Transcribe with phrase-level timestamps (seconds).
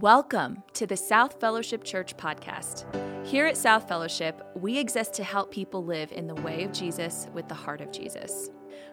[0.00, 2.84] Welcome to the South Fellowship Church podcast.
[3.26, 7.28] Here at South Fellowship, we exist to help people live in the way of Jesus
[7.32, 8.50] with the heart of Jesus.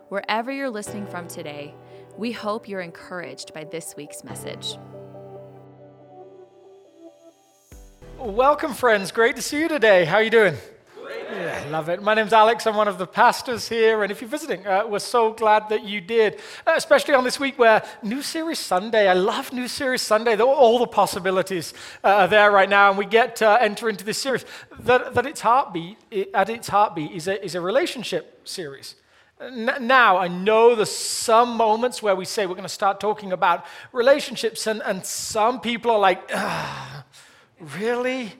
[0.07, 1.75] Wherever you're listening from today,
[2.17, 4.77] we hope you're encouraged by this week's message.
[8.17, 9.11] Welcome, friends.
[9.11, 10.05] Great to see you today.
[10.05, 10.55] How are you doing?
[11.33, 12.03] Yeah, love it.
[12.03, 12.67] My name's Alex.
[12.67, 14.03] I'm one of the pastors here.
[14.03, 17.39] And if you're visiting, uh, we're so glad that you did, uh, especially on this
[17.39, 20.39] week where New Series Sunday, I love New Series Sunday.
[20.39, 22.89] All the possibilities uh, are there right now.
[22.89, 24.45] And we get to enter into this series
[24.81, 25.97] that, that its heartbeat,
[26.35, 28.93] at its heartbeat, is a, is a relationship series.
[29.41, 33.65] Now, I know there's some moments where we say we're going to start talking about
[33.91, 36.31] relationships, and, and some people are like,
[37.79, 38.33] really?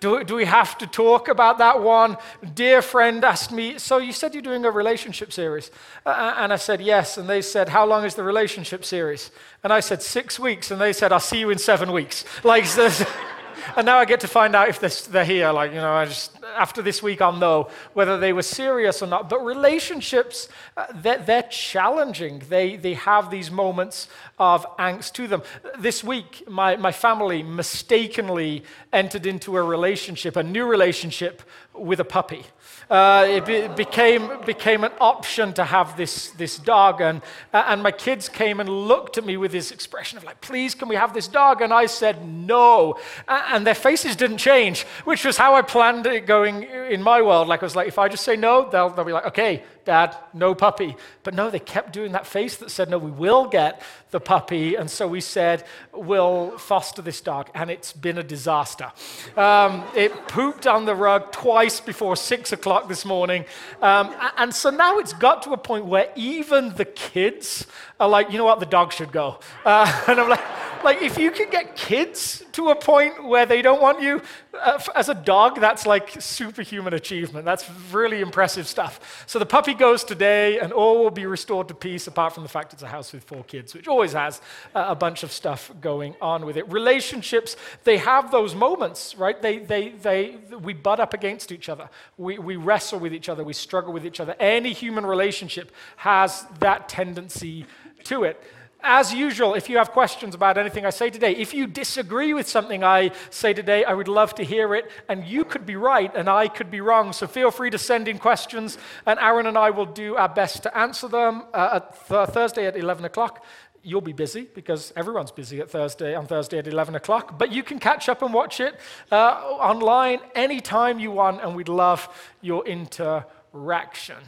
[0.00, 2.16] Do, do we have to talk about that one?
[2.54, 5.70] Dear friend asked me, So you said you're doing a relationship series?
[6.06, 7.18] Uh, and I said, Yes.
[7.18, 9.30] And they said, How long is the relationship series?
[9.64, 10.70] And I said, Six weeks.
[10.70, 12.24] And they said, I'll see you in seven weeks.
[12.44, 12.64] Like,
[13.76, 15.50] and now I get to find out if they're, they're here.
[15.50, 19.06] Like, you know, I just, after this week, I'll know whether they were serious or
[19.06, 19.28] not.
[19.28, 22.42] But relationships, uh, they're, they're, challenging.
[22.48, 25.42] They, they have these moments of angst to them.
[25.78, 31.42] This week, my, my family mistakenly entered into a relationship, a new relationship
[31.74, 32.44] with a puppy.
[32.90, 37.00] Uh, it be, became, became an option to have this, this dog.
[37.00, 37.20] And,
[37.52, 40.74] uh, and my kids came and looked at me with this expression of, like, please,
[40.74, 41.60] can we have this dog?
[41.60, 42.98] And I said, no.
[43.28, 47.48] And their faces didn't change, which was how I planned it going in my world.
[47.48, 50.14] Like, I was like, if I just say no, they'll, they'll be like, okay, Dad,
[50.34, 50.94] no puppy.
[51.22, 54.74] But no, they kept doing that face that said, no, we will get the puppy.
[54.74, 57.48] And so we said, we'll foster this dog.
[57.54, 58.92] And it's been a disaster.
[59.34, 63.46] Um, it pooped on the rug twice before six o'clock this morning.
[63.80, 67.66] Um, and so now it's got to a point where even the kids
[67.98, 69.40] are like, you know what, the dog should go.
[69.64, 70.44] Uh, and I'm like,
[70.84, 74.22] like, if you can get kids to a point where they don't want you
[74.54, 77.44] uh, as a dog, that's like superhuman achievement.
[77.44, 79.24] That's really impressive stuff.
[79.26, 82.48] So the puppy goes today, and all will be restored to peace, apart from the
[82.48, 84.40] fact it's a house with four kids, which always has
[84.74, 86.70] a bunch of stuff going on with it.
[86.70, 89.40] Relationships, they have those moments, right?
[89.40, 93.44] They, they, they, we butt up against each other, we, we wrestle with each other,
[93.44, 94.34] we struggle with each other.
[94.38, 97.64] Any human relationship has that tendency
[98.04, 98.42] to it.
[98.80, 102.46] As usual, if you have questions about anything I say today, if you disagree with
[102.46, 104.88] something I say today, I would love to hear it.
[105.08, 107.12] And you could be right and I could be wrong.
[107.12, 110.62] So feel free to send in questions, and Aaron and I will do our best
[110.62, 113.44] to answer them uh, at th- Thursday at 11 o'clock.
[113.82, 117.36] You'll be busy because everyone's busy at Thursday on Thursday at 11 o'clock.
[117.36, 118.78] But you can catch up and watch it
[119.10, 119.16] uh,
[119.58, 122.08] online anytime you want, and we'd love
[122.42, 124.18] your interaction.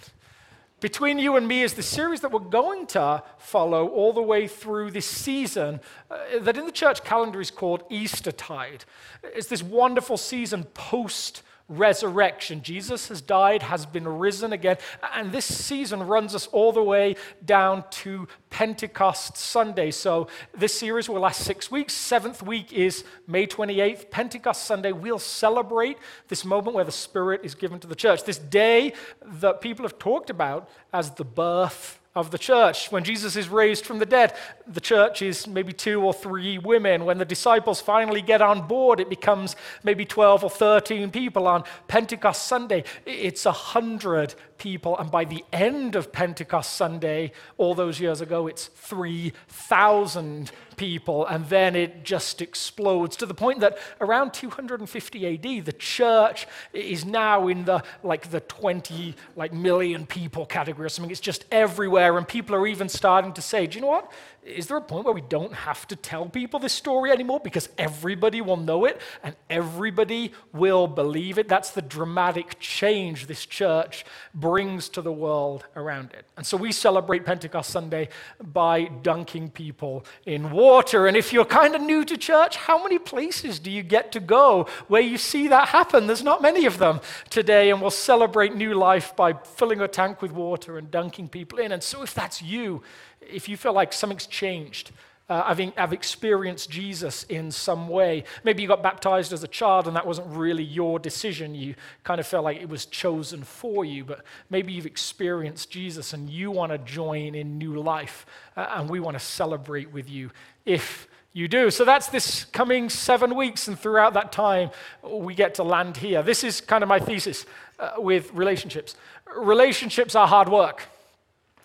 [0.80, 4.48] Between You and Me is the series that we're going to follow all the way
[4.48, 5.80] through this season
[6.10, 8.86] uh, that in the church calendar is called Eastertide.
[9.22, 12.62] It's this wonderful season post resurrection.
[12.62, 14.76] Jesus has died, has been risen again.
[15.14, 17.14] And this season runs us all the way
[17.44, 19.92] down to Pentecost Sunday.
[19.92, 21.92] So this series will last six weeks.
[21.94, 24.10] Seventh week is May 28th.
[24.10, 28.24] Pentecost Sunday, we'll celebrate this moment where the Spirit is given to the church.
[28.24, 28.92] This day
[29.24, 32.90] that people have talked about as the birth of the church.
[32.90, 34.34] When Jesus is raised from the dead,
[34.66, 37.04] the church is maybe two or three women.
[37.04, 39.54] When the disciples finally get on board, it becomes
[39.84, 41.46] maybe 12 or 13 people.
[41.46, 44.96] On Pentecost Sunday, it's a hundred people.
[44.96, 51.46] And by the end of Pentecost Sunday, all those years ago, it's 3,000 people, and
[51.48, 57.48] then it just explodes to the point that around 250 AD, the church is now
[57.48, 61.10] in the like the 20 like million people category or something.
[61.10, 64.12] It's just everywhere, and people are even starting to say, do you know what?
[64.42, 67.68] Is there a point where we don't have to tell people this story anymore because
[67.76, 71.46] everybody will know it and everybody will believe it?
[71.46, 76.24] That's the dramatic change this church brings to the world around it.
[76.38, 78.08] And so we celebrate Pentecost Sunday
[78.42, 81.06] by dunking people in water.
[81.06, 84.20] And if you're kind of new to church, how many places do you get to
[84.20, 86.06] go where you see that happen?
[86.06, 87.70] There's not many of them today.
[87.70, 91.72] And we'll celebrate new life by filling a tank with water and dunking people in.
[91.72, 92.82] And so if that's you,
[93.20, 94.92] if you feel like something's changed,
[95.30, 98.24] uh, I've, I've experienced Jesus in some way.
[98.42, 101.54] Maybe you got baptized as a child and that wasn't really your decision.
[101.54, 106.12] You kind of felt like it was chosen for you, but maybe you've experienced Jesus
[106.12, 108.26] and you want to join in new life,
[108.56, 110.32] uh, and we want to celebrate with you
[110.66, 111.70] if you do.
[111.70, 114.70] So that's this coming seven weeks, and throughout that time,
[115.08, 116.24] we get to land here.
[116.24, 117.46] This is kind of my thesis
[117.78, 118.96] uh, with relationships.
[119.36, 120.88] Relationships are hard work.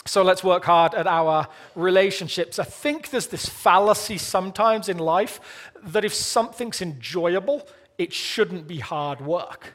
[0.08, 2.60] So let's work hard at our relationships.
[2.60, 5.40] I think there's this fallacy sometimes in life
[5.82, 7.68] that if something's enjoyable,
[7.98, 9.74] it shouldn't be hard work.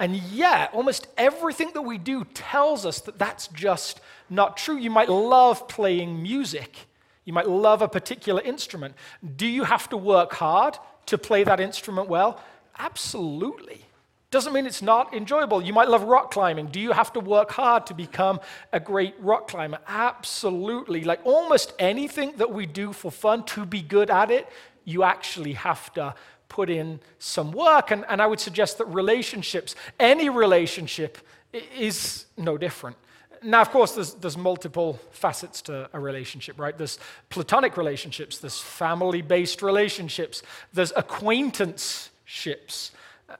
[0.00, 4.76] And yet, almost everything that we do tells us that that's just not true.
[4.76, 6.76] You might love playing music,
[7.24, 8.94] you might love a particular instrument.
[9.36, 12.42] Do you have to work hard to play that instrument well?
[12.78, 13.84] Absolutely.
[14.30, 15.60] Doesn't mean it's not enjoyable.
[15.60, 16.66] You might love rock climbing.
[16.66, 18.38] Do you have to work hard to become
[18.72, 19.80] a great rock climber?
[19.88, 21.02] Absolutely.
[21.02, 24.48] Like almost anything that we do for fun to be good at it,
[24.84, 26.14] you actually have to
[26.48, 27.90] put in some work.
[27.90, 31.18] And, and I would suggest that relationships, any relationship,
[31.52, 32.96] is no different.
[33.42, 36.76] Now, of course, there's, there's multiple facets to a relationship, right?
[36.76, 36.98] There's
[37.30, 40.42] platonic relationships, there's family based relationships,
[40.72, 42.92] there's acquaintanceships.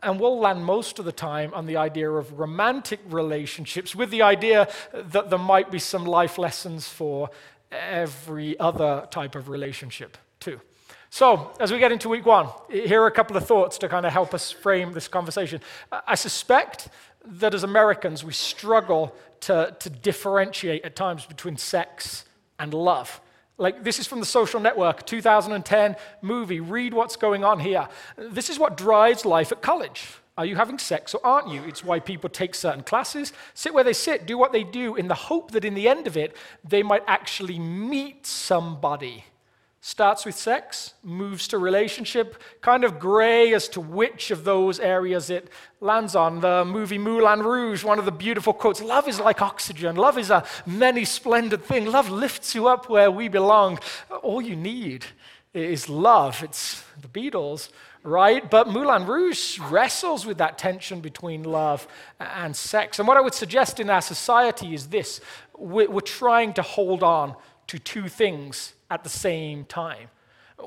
[0.03, 4.23] And we'll land most of the time on the idea of romantic relationships with the
[4.23, 7.31] idea that there might be some life lessons for
[7.73, 10.61] every other type of relationship, too.
[11.11, 14.07] So, as we get into week one, here are a couple of thoughts to kind
[14.07, 15.61] of help us frame this conversation.
[15.91, 16.89] I suspect
[17.25, 22.25] that as Americans, we struggle to, to differentiate at times between sex
[22.61, 23.21] and love.
[23.61, 26.61] Like, this is from the social network, 2010 movie.
[26.61, 27.89] Read what's going on here.
[28.17, 30.09] This is what drives life at college.
[30.39, 31.63] Are you having sex or aren't you?
[31.65, 35.09] It's why people take certain classes, sit where they sit, do what they do, in
[35.09, 36.35] the hope that in the end of it,
[36.67, 39.25] they might actually meet somebody
[39.81, 45.31] starts with sex, moves to relationship, kind of gray as to which of those areas
[45.31, 45.49] it
[45.81, 46.41] lands on.
[46.41, 49.97] The movie Moulin Rouge, one of the beautiful quotes Love is like oxygen.
[49.97, 51.87] Love is a many splendid thing.
[51.87, 53.79] Love lifts you up where we belong.
[54.23, 55.07] All you need
[55.55, 56.43] is love.
[56.43, 57.71] It's the Beatles,
[58.03, 58.49] right?
[58.49, 61.89] But Moulin Rouge wrestles with that tension between love
[62.21, 62.99] and sex.
[62.99, 65.23] And what I would suggest in our society is this
[65.57, 67.35] we're trying to hold on
[67.67, 70.09] to two things at the same time.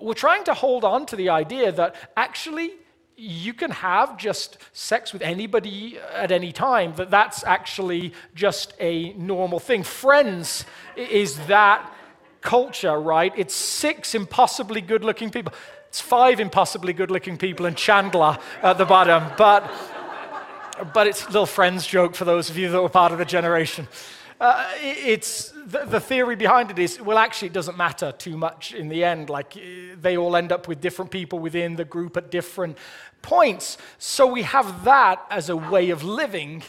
[0.02, 2.72] We're trying to hold on to the idea that actually
[3.16, 9.14] you can have just sex with anybody at any time, that that's actually just a
[9.14, 9.84] normal thing.
[9.84, 10.66] Friends
[10.96, 11.94] is that
[12.42, 13.32] culture, right?
[13.38, 15.54] It's six impossibly good looking people.
[15.88, 19.72] It's five impossibly good looking people and Chandler at the bottom, but,
[20.92, 23.26] but it's a little friends joke for those of you that were part of the
[23.26, 23.88] generation.
[24.44, 28.74] Uh, it's the, the, theory behind it is well, actually, it doesn't matter too much
[28.74, 29.30] in the end.
[29.30, 29.54] Like
[30.02, 32.78] they all end up with different people within the group at different
[33.22, 33.78] points.
[34.00, 36.62] So we have that as a way of living.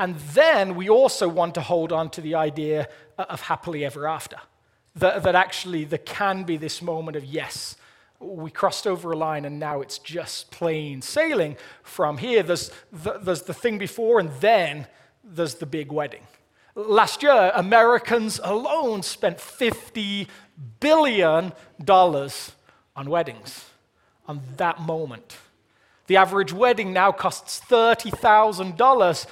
[0.00, 4.38] And then we also want to hold on to the idea of happily ever after.
[4.96, 7.76] That, that actually there can be this moment of, yes,
[8.18, 12.42] we crossed over a line and now it's just plain sailing from here.
[12.42, 14.88] There's the, there's the thing before, and then
[15.22, 16.22] there's the big wedding.
[16.74, 20.26] Last year, Americans alone spent $50
[20.80, 21.52] billion
[21.88, 23.64] on weddings,
[24.26, 25.36] on that moment.
[26.06, 29.26] The average wedding now costs $30,000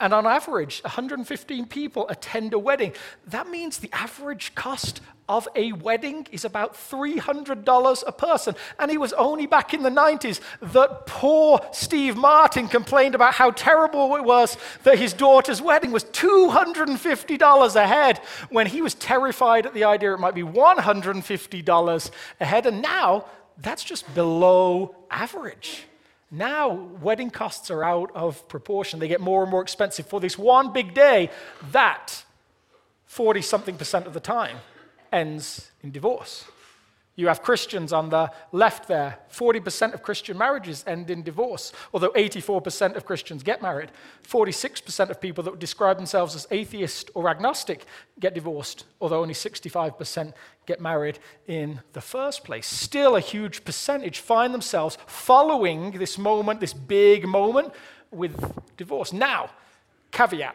[0.00, 2.92] and on average, 115 people attend a wedding.
[3.26, 8.54] That means the average cost of a wedding is about $300 a person.
[8.78, 10.40] And it was only back in the 90s
[10.72, 16.04] that poor Steve Martin complained about how terrible it was that his daughter's wedding was
[16.04, 18.18] $250 a head
[18.48, 22.66] when he was terrified at the idea it might be $150 a head.
[22.66, 23.26] And now
[23.58, 25.87] that's just below average.
[26.30, 29.00] Now, wedding costs are out of proportion.
[29.00, 30.06] They get more and more expensive.
[30.06, 31.30] For this one big day,
[31.72, 32.24] that
[33.06, 34.58] 40 something percent of the time
[35.10, 36.44] ends in divorce.
[37.18, 39.18] You have Christians on the left there.
[39.32, 43.90] 40% of Christian marriages end in divorce, although 84% of Christians get married.
[44.22, 47.86] 46% of people that would describe themselves as atheist or agnostic
[48.20, 50.32] get divorced, although only 65%
[50.64, 52.68] get married in the first place.
[52.68, 57.74] Still, a huge percentage find themselves following this moment, this big moment,
[58.12, 58.40] with
[58.76, 59.12] divorce.
[59.12, 59.50] Now,
[60.12, 60.54] caveat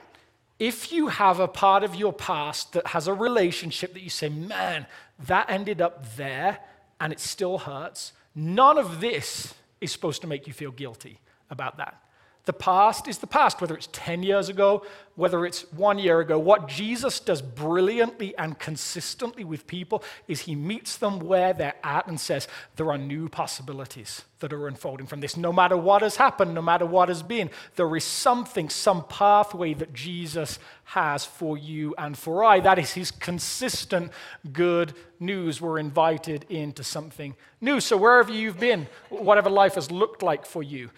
[0.60, 4.30] if you have a part of your past that has a relationship that you say,
[4.30, 4.86] man,
[5.28, 6.60] that ended up there
[7.00, 11.78] and it still hurts, none of this is supposed to make you feel guilty about
[11.78, 12.03] that.
[12.46, 14.86] The past is the past, whether it's 10 years ago,
[15.16, 16.38] whether it's one year ago.
[16.38, 22.08] What Jesus does brilliantly and consistently with people is he meets them where they're at
[22.08, 25.38] and says, There are new possibilities that are unfolding from this.
[25.38, 29.74] No matter what has happened, no matter what has been, there is something, some pathway
[29.76, 32.60] that Jesus has for you and for I.
[32.60, 34.12] That is his consistent
[34.52, 35.62] good news.
[35.62, 37.80] We're invited into something new.
[37.80, 40.90] So, wherever you've been, whatever life has looked like for you,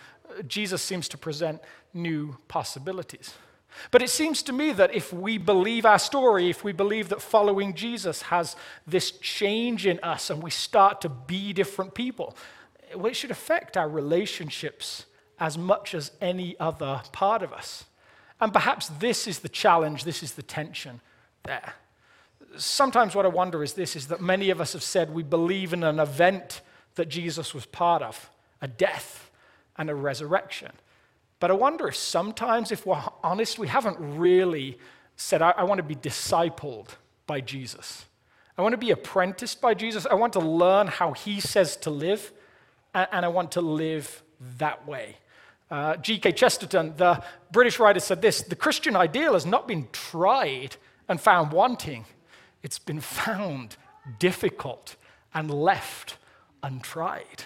[0.48, 1.62] Jesus seems to present
[1.94, 3.34] new possibilities.
[3.92, 7.22] But it seems to me that if we believe our story, if we believe that
[7.22, 8.56] following Jesus has
[8.88, 12.38] this change in us and we start to be different people,
[12.96, 15.06] well, it should affect our relationships
[15.40, 17.86] as much as any other part of us.
[18.40, 21.02] And perhaps this is the challenge, this is the tension
[21.44, 21.74] there.
[22.58, 25.74] Sometimes what I wonder is this is that many of us have said we believe
[25.74, 26.62] in an event
[26.96, 28.30] that Jesus was part of,
[28.62, 29.25] a death
[29.78, 30.72] and a resurrection.
[31.40, 34.78] But I wonder if sometimes, if we're honest, we haven't really
[35.16, 36.90] said, I, I want to be discipled
[37.28, 38.06] by Jesus.
[38.58, 40.06] I want to be apprenticed by Jesus.
[40.06, 42.32] I want to learn how he says to live,
[42.94, 44.24] and, and I want to live
[44.58, 45.18] that way.
[45.70, 46.32] Uh, G.K.
[46.34, 50.78] Chesterton, the British writer, said this The Christian ideal has not been tried
[51.10, 52.06] and found wanting,
[52.64, 53.78] it's been found
[54.20, 54.96] difficult
[55.34, 56.18] and left
[56.64, 57.44] untried.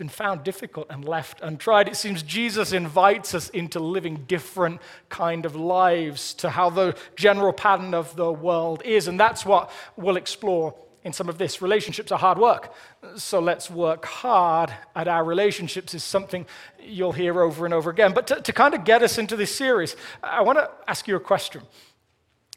[0.00, 1.86] Been found difficult and left untried.
[1.86, 4.80] It seems Jesus invites us into living different
[5.10, 9.08] kind of lives to how the general pattern of the world is.
[9.08, 11.60] And that's what we'll explore in some of this.
[11.60, 12.72] Relationships are hard work.
[13.16, 16.46] So let's work hard at our relationships, is something
[16.82, 18.14] you'll hear over and over again.
[18.14, 21.16] But to, to kind of get us into this series, I want to ask you
[21.16, 21.60] a question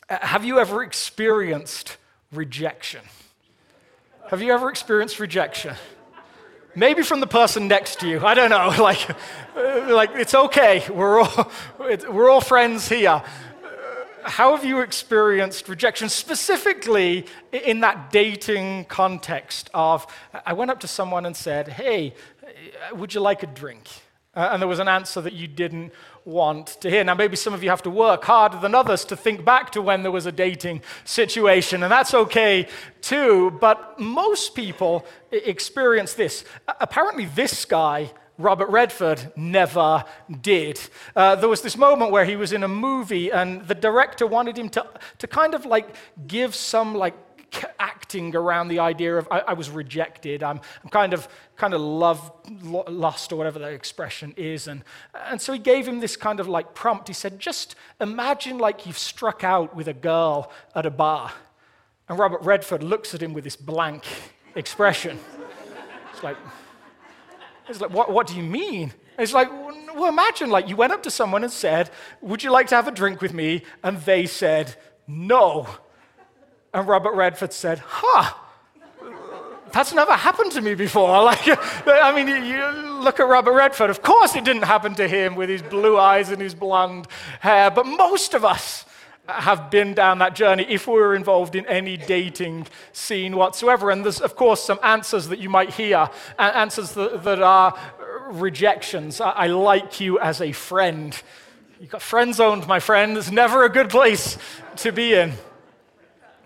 [0.09, 1.97] uh, Have you ever experienced
[2.31, 3.01] rejection?
[4.29, 5.75] Have you ever experienced rejection?
[6.75, 8.25] Maybe from the person next to you.
[8.25, 8.73] I don't know.
[8.83, 9.09] Like,
[9.55, 10.83] uh, like it's okay.
[10.89, 11.51] We're all,
[12.09, 13.21] we're all friends here.
[14.23, 20.07] How have you experienced rejection, specifically in that dating context of
[20.45, 23.89] I went up to someone and said, Hey, uh, would you like a drink?
[24.35, 25.93] Uh, and there was an answer that you didn't
[26.25, 27.03] want to hear.
[27.03, 29.81] Now, maybe some of you have to work harder than others to think back to
[29.81, 32.67] when there was a dating situation, and that's okay
[33.01, 33.51] too.
[33.61, 36.45] But most people experience this.
[36.79, 38.11] Apparently, this guy.
[38.39, 40.03] Robert Redford never
[40.41, 40.79] did.
[41.15, 44.57] Uh, there was this moment where he was in a movie, and the director wanted
[44.57, 44.83] him to,
[45.19, 47.13] to kind of like give some like
[47.79, 50.43] acting around the idea of I, I was rejected.
[50.43, 52.31] I'm, I'm, kind of kind of love
[52.61, 54.83] lost or whatever the expression is, and
[55.27, 57.07] and so he gave him this kind of like prompt.
[57.07, 61.31] He said, just imagine like you've struck out with a girl at a bar,
[62.09, 64.05] and Robert Redford looks at him with this blank
[64.55, 65.19] expression.
[66.13, 66.37] It's like.
[67.69, 68.91] It's like, what, what do you mean?
[69.17, 69.49] It's like,
[69.95, 71.89] well, imagine like you went up to someone and said,
[72.21, 73.63] Would you like to have a drink with me?
[73.83, 74.75] And they said,
[75.07, 75.67] No.
[76.73, 78.33] And Robert Redford said, Huh,
[79.73, 81.03] that's never happened to me before.
[81.23, 81.47] Like,
[81.87, 83.89] I mean, you, you, look at Robert Redford.
[83.89, 87.07] Of course, it didn't happen to him with his blue eyes and his blonde
[87.41, 88.85] hair, but most of us
[89.27, 93.89] have been down that journey if we were involved in any dating scene whatsoever.
[93.89, 97.77] And there's, of course, some answers that you might hear, answers that, that are
[98.27, 99.19] rejections.
[99.21, 101.19] I, I like you as a friend.
[101.79, 103.17] You got friend zoned, my friend.
[103.17, 104.37] It's never a good place
[104.77, 105.33] to be in.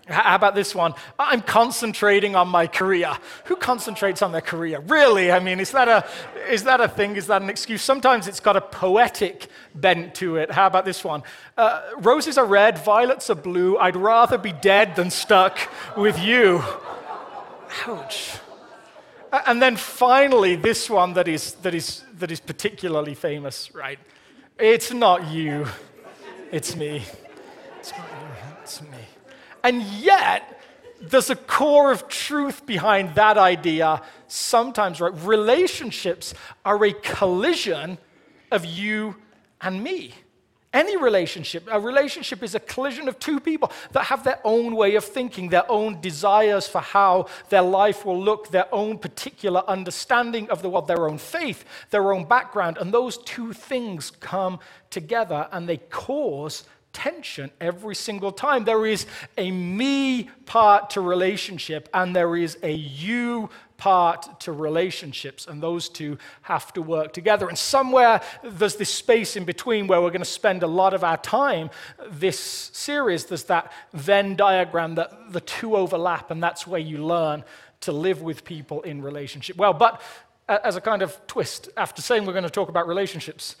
[0.08, 0.94] How about this one?
[1.18, 3.16] I'm concentrating on my career.
[3.44, 4.80] Who concentrates on their career?
[4.80, 5.30] Really?
[5.30, 6.06] I mean, is that a,
[6.50, 7.16] is that a thing?
[7.16, 7.82] Is that an excuse?
[7.82, 10.50] Sometimes it's got a poetic bent to it.
[10.50, 11.22] How about this one?
[11.58, 13.76] Uh, roses are red, violets are blue.
[13.76, 15.58] I'd rather be dead than stuck
[15.96, 16.62] with you.
[17.86, 18.38] Ouch.
[19.46, 23.98] And then finally, this one that is, that is, that is particularly famous, right?
[24.58, 25.66] It's not you,
[26.50, 27.04] it's me.
[27.78, 28.98] It's not you, it's me.
[29.62, 30.60] And yet,
[31.00, 35.12] there's a core of truth behind that idea sometimes, right?
[35.22, 36.34] Relationships
[36.64, 37.98] are a collision
[38.50, 39.16] of you
[39.60, 40.14] and me.
[40.72, 44.96] Any relationship, a relationship is a collision of two people that have their own way
[44.96, 50.50] of thinking, their own desires for how their life will look, their own particular understanding
[50.50, 52.76] of the world, their own faith, their own background.
[52.76, 54.58] And those two things come
[54.90, 58.64] together and they cause tension every single time.
[58.64, 65.46] There is a me part to relationship, and there is a you part to relationships,
[65.46, 67.48] and those two have to work together.
[67.48, 71.04] And somewhere there's this space in between where we're going to spend a lot of
[71.04, 71.70] our time.
[72.10, 77.44] This series, there's that Venn diagram that the two overlap, and that's where you learn
[77.80, 79.72] to live with people in relationship well.
[79.72, 80.02] But
[80.48, 83.56] as a kind of twist, after saying we're going to talk about relationships,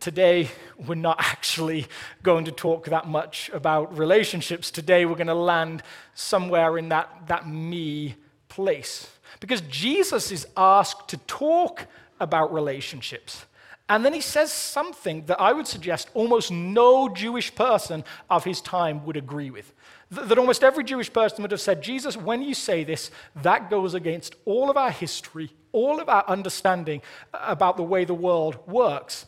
[0.00, 0.48] today
[0.86, 1.86] we're not actually
[2.22, 4.70] going to talk that much about relationships.
[4.70, 5.82] Today we're going to land
[6.14, 8.16] somewhere in that, that me
[8.48, 9.08] place.
[9.38, 11.86] Because Jesus is asked to talk
[12.18, 13.46] about relationships.
[13.88, 18.60] And then he says something that I would suggest almost no Jewish person of his
[18.60, 19.72] time would agree with.
[20.10, 23.94] That almost every Jewish person would have said, Jesus, when you say this, that goes
[23.94, 27.02] against all of our history, all of our understanding
[27.32, 29.26] about the way the world works.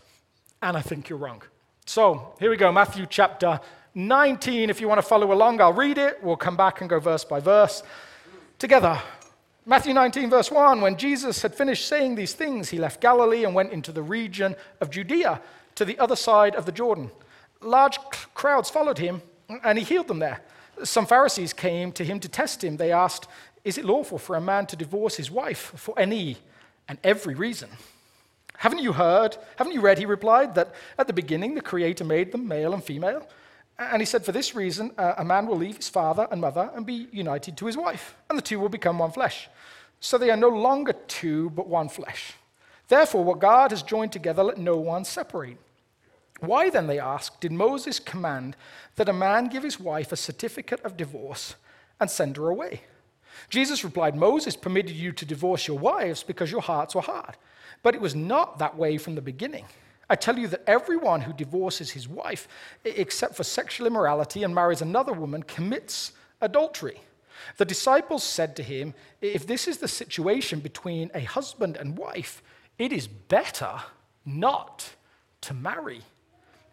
[0.63, 1.43] And I think you're wrong.
[1.87, 3.61] So here we go, Matthew chapter
[3.95, 4.71] 19.
[4.71, 6.23] If you want to follow along, I'll read it.
[6.23, 7.83] We'll come back and go verse by verse
[8.59, 9.01] together.
[9.67, 13.55] Matthew 19, verse 1 When Jesus had finished saying these things, he left Galilee and
[13.55, 15.41] went into the region of Judea
[15.75, 17.11] to the other side of the Jordan.
[17.61, 17.99] Large
[18.35, 19.23] crowds followed him,
[19.63, 20.43] and he healed them there.
[20.83, 22.77] Some Pharisees came to him to test him.
[22.77, 23.29] They asked,
[23.65, 26.37] Is it lawful for a man to divorce his wife for any
[26.87, 27.71] and every reason?
[28.57, 29.37] Haven't you heard?
[29.57, 29.99] Haven't you read?
[29.99, 33.27] He replied, that at the beginning the Creator made them male and female.
[33.79, 36.71] And he said, For this reason, uh, a man will leave his father and mother
[36.75, 39.49] and be united to his wife, and the two will become one flesh.
[39.99, 42.35] So they are no longer two, but one flesh.
[42.89, 45.57] Therefore, what God has joined together, let no one separate.
[46.41, 48.57] Why then, they asked, did Moses command
[48.97, 51.55] that a man give his wife a certificate of divorce
[51.99, 52.83] and send her away?
[53.49, 57.37] Jesus replied, Moses permitted you to divorce your wives because your hearts were hard.
[57.83, 59.67] But it was not that way from the beginning.
[60.09, 62.47] I tell you that everyone who divorces his wife,
[62.85, 67.01] except for sexual immorality, and marries another woman, commits adultery.
[67.57, 72.43] The disciples said to him, If this is the situation between a husband and wife,
[72.79, 73.81] it is better
[74.25, 74.95] not
[75.43, 76.03] to marry.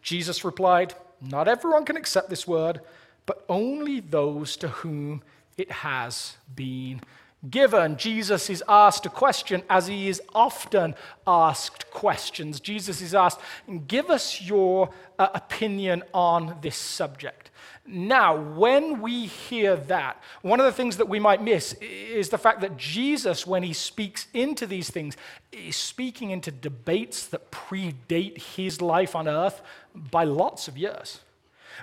[0.02, 2.82] Jesus replied, Not everyone can accept this word,
[3.26, 5.24] but only those to whom
[5.58, 7.02] it has been
[7.50, 7.98] given.
[7.98, 12.60] Jesus is asked a question as he is often asked questions.
[12.60, 13.40] Jesus is asked,
[13.88, 17.50] Give us your uh, opinion on this subject.
[17.86, 22.38] Now, when we hear that, one of the things that we might miss is the
[22.38, 25.18] fact that Jesus, when he speaks into these things,
[25.52, 29.62] is speaking into debates that predate his life on earth
[29.96, 31.22] by lots of years.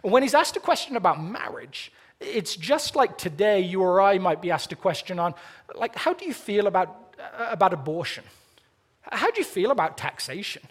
[0.05, 4.19] And when he's asked a question about marriage, it's just like today, you or I
[4.19, 5.35] might be asked a question on,
[5.75, 8.25] like, how do you feel about, uh, about abortion?
[9.03, 10.63] How do you feel about taxation?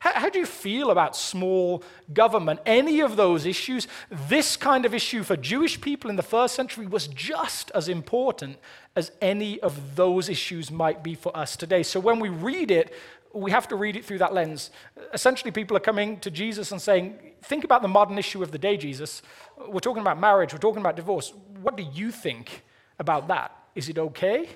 [0.00, 2.60] How, how, do you feel about small government?
[2.64, 6.86] Any of those issues, this kind of issue for Jewish people in the first century
[6.86, 8.58] was just as important
[8.94, 11.82] as any of those issues might be for us today.
[11.82, 12.94] So when we read it,
[13.38, 14.70] we have to read it through that lens.
[15.12, 18.58] Essentially, people are coming to Jesus and saying, Think about the modern issue of the
[18.58, 19.22] day, Jesus.
[19.68, 21.32] We're talking about marriage, we're talking about divorce.
[21.62, 22.62] What do you think
[22.98, 23.56] about that?
[23.74, 24.48] Is it okay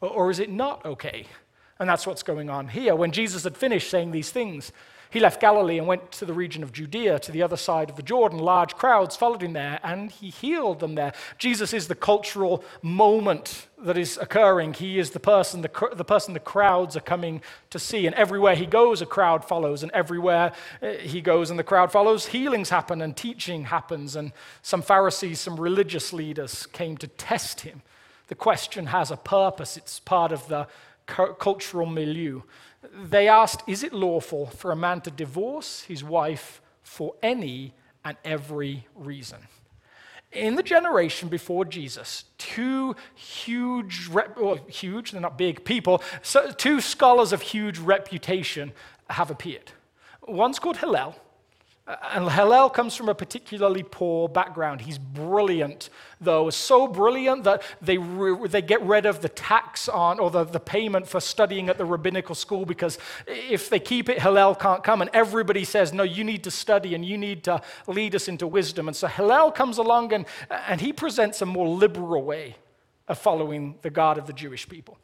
[0.00, 1.26] or is it not okay?
[1.78, 2.96] And that's what's going on here.
[2.96, 4.72] When Jesus had finished saying these things,
[5.10, 7.96] he left Galilee and went to the region of Judea, to the other side of
[7.96, 8.38] the Jordan.
[8.38, 11.12] Large crowds followed him there, and he healed them there.
[11.38, 14.74] Jesus is the cultural moment that is occurring.
[14.74, 18.06] He is the person the, the person the crowds are coming to see.
[18.06, 19.82] And everywhere he goes, a crowd follows.
[19.82, 24.16] And everywhere eh, he goes and the crowd follows, healings happen and teaching happens.
[24.16, 27.82] And some Pharisees, some religious leaders came to test him.
[28.28, 30.66] The question has a purpose, it's part of the
[31.06, 32.42] cultural milieu
[32.92, 38.16] they asked, Is it lawful for a man to divorce his wife for any and
[38.24, 39.38] every reason?
[40.32, 46.80] In the generation before Jesus, two huge, well, huge, they're not big people, so two
[46.80, 48.72] scholars of huge reputation
[49.08, 49.72] have appeared.
[50.26, 51.16] One's called Hillel,
[51.86, 54.80] and Hillel comes from a particularly poor background.
[54.80, 55.88] He's brilliant,
[56.20, 60.42] though, so brilliant that they, re- they get rid of the tax on or the,
[60.42, 64.82] the payment for studying at the rabbinical school because if they keep it, Hillel can't
[64.82, 65.00] come.
[65.00, 68.48] And everybody says, No, you need to study and you need to lead us into
[68.48, 68.88] wisdom.
[68.88, 72.56] And so Hillel comes along and, and he presents a more liberal way
[73.06, 74.98] of following the God of the Jewish people.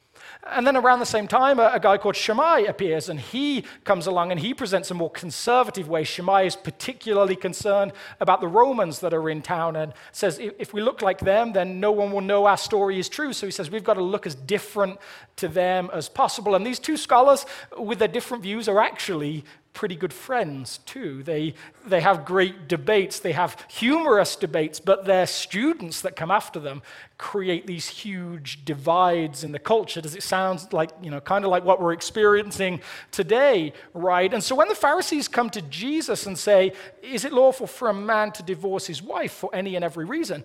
[0.44, 4.33] And then around the same time, a, guy called Shammai appears, and he comes along
[4.33, 6.02] and he presents a more conservative way.
[6.02, 10.83] Shammai is particularly concerned about the Romans that are in town and says, if we
[10.83, 13.33] look like them, then no one will know our story is true.
[13.33, 14.98] So he says, we've got to look as different
[15.37, 16.57] to them as possible.
[16.57, 17.46] And these two scholars,
[17.78, 21.22] with their different views, are actually pretty good friends too.
[21.22, 21.54] They,
[21.87, 26.82] they have great debates, they have humorous debates, but their students that come after them
[27.16, 30.00] create these huge divides in the culture.
[30.00, 32.80] Does it sound like, you know, kind of like what we're experiencing
[33.11, 34.32] today, right?
[34.32, 37.94] And so when the Pharisees come to Jesus and say, Is it lawful for a
[37.94, 40.44] man to divorce his wife for any and every reason?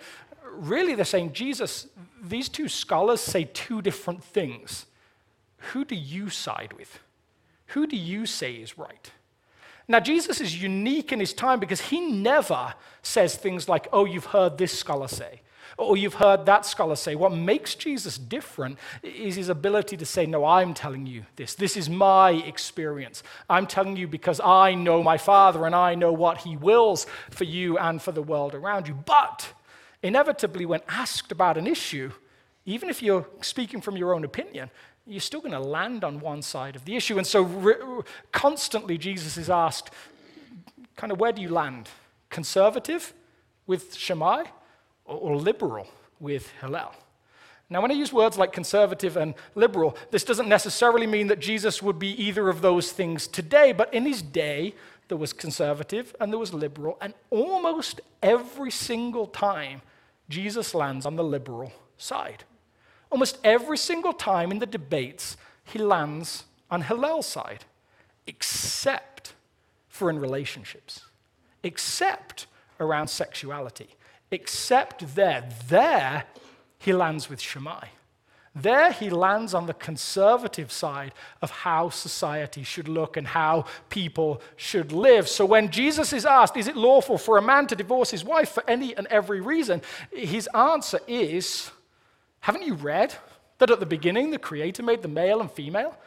[0.53, 1.87] Really, they're saying, Jesus,
[2.23, 4.85] these two scholars say two different things.
[5.73, 6.99] Who do you side with?
[7.67, 9.11] Who do you say is right?
[9.87, 14.25] Now, Jesus is unique in his time because he never says things like, oh, you've
[14.25, 15.41] heard this scholar say,
[15.77, 17.15] or oh, you've heard that scholar say.
[17.15, 21.55] What makes Jesus different is his ability to say, no, I'm telling you this.
[21.55, 23.23] This is my experience.
[23.49, 27.45] I'm telling you because I know my Father and I know what he wills for
[27.45, 28.93] you and for the world around you.
[28.93, 29.53] But
[30.03, 32.11] inevitably, when asked about an issue,
[32.65, 34.69] even if you're speaking from your own opinion,
[35.07, 37.17] you're still going to land on one side of the issue.
[37.17, 39.89] And so, re- constantly, Jesus is asked,
[40.95, 41.89] kind of where do you land?
[42.29, 43.13] Conservative
[43.65, 44.43] with Shammai
[45.05, 45.87] or, or liberal
[46.19, 46.93] with Hillel?
[47.69, 51.81] Now, when I use words like conservative and liberal, this doesn't necessarily mean that Jesus
[51.81, 54.73] would be either of those things today, but in his day,
[55.09, 59.81] there was conservative and there was liberal, and almost every single time,
[60.29, 62.43] Jesus lands on the liberal side.
[63.09, 67.65] Almost every single time in the debates, he lands on Hillel's side,
[68.25, 69.33] except
[69.87, 71.01] for in relationships,
[71.63, 72.47] except
[72.79, 73.89] around sexuality,
[74.31, 75.49] except there.
[75.67, 76.25] There,
[76.77, 77.87] he lands with Shammai.
[78.53, 84.41] There he lands on the conservative side of how society should look and how people
[84.55, 85.27] should live.
[85.27, 88.49] So when Jesus is asked, is it lawful for a man to divorce his wife
[88.49, 89.83] for any and every reason?
[90.11, 91.69] His answer is,
[92.47, 93.13] haven't you read
[93.57, 95.97] that at the beginning the Creator made the male and female?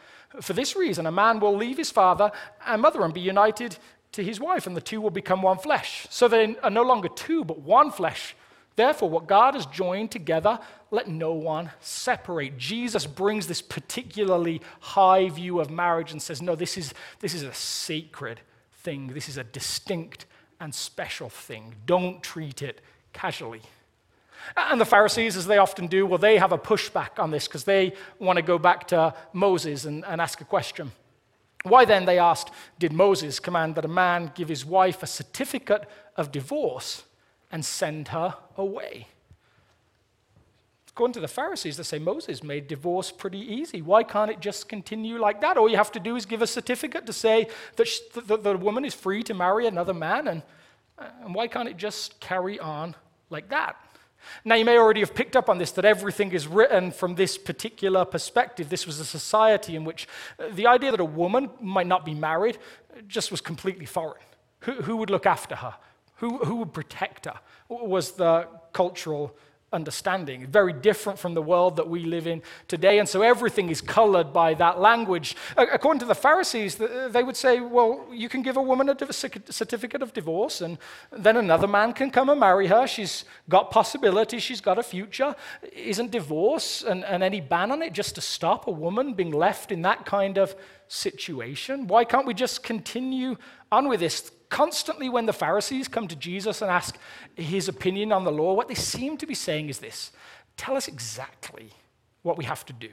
[0.41, 2.31] For this reason, a man will leave his father
[2.65, 3.77] and mother and be united
[4.13, 6.07] to his wife, and the two will become one flesh.
[6.09, 8.35] So they are no longer two, but one flesh.
[8.75, 10.57] Therefore, what God has joined together,
[10.89, 12.57] let no one separate.
[12.57, 17.43] Jesus brings this particularly high view of marriage and says, no, this is, this is
[17.43, 18.39] a sacred
[18.77, 19.09] thing.
[19.09, 20.25] This is a distinct
[20.59, 21.75] and special thing.
[21.85, 22.81] Don't treat it
[23.13, 23.61] casually.
[24.55, 27.63] And the Pharisees, as they often do, well, they have a pushback on this because
[27.63, 30.91] they want to go back to Moses and, and ask a question.
[31.63, 32.49] Why then, they asked,
[32.79, 37.03] did Moses command that a man give his wife a certificate of divorce
[37.51, 39.07] and send her away?
[40.89, 43.81] According to the Pharisees, they say Moses made divorce pretty easy.
[43.81, 45.55] Why can't it just continue like that?
[45.55, 48.83] All you have to do is give a certificate to say that, she, the woman
[48.83, 50.41] is free to marry another man, and,
[50.97, 52.95] and why can't it just carry on
[53.29, 53.77] like that?
[54.43, 57.37] Now, you may already have picked up on this that everything is written from this
[57.37, 58.69] particular perspective.
[58.69, 60.07] This was a society in which
[60.39, 62.57] uh, the idea that a woman might not be married
[63.07, 64.23] just was completely foreign.
[64.61, 65.75] Who, who would look after her?
[66.15, 67.39] Who, who would protect her?
[67.67, 69.35] Was the cultural
[69.73, 70.47] understanding.
[70.47, 72.99] Very different from the world that we live in today.
[72.99, 75.35] And so everything is colored by that language.
[75.57, 79.13] According to the Pharisees, uh, they would say, well, you can give a woman a
[79.13, 80.77] certificate of divorce, and
[81.11, 82.85] then another man can come and marry her.
[82.87, 85.35] She's got possibilities, she's got a future.
[85.71, 89.71] Isn't divorce and, and any ban on it just to stop a woman being left
[89.71, 90.55] in that kind of
[90.91, 91.87] situation?
[91.87, 93.37] Why can't we just continue
[93.71, 94.31] on with this?
[94.49, 96.97] Constantly, when the Pharisees come to Jesus and ask
[97.35, 100.11] his opinion on the law, what they seem to be saying is this
[100.57, 101.71] tell us exactly
[102.23, 102.89] what we have to do